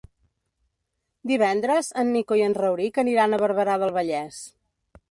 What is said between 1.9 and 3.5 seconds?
en Nico i en Rauric aniran a